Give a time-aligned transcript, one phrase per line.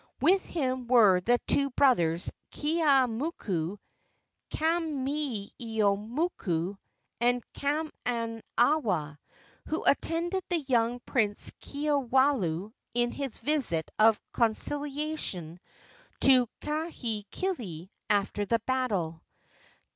[0.19, 3.77] With him were the two brothers of Keeaumoku,
[4.49, 6.77] Kameeiamoku
[7.19, 9.19] and Kamanawa,
[9.67, 15.59] who attended the young Prince Kiwalao in his visit of conciliation
[16.21, 19.21] to Kahekili after the battle.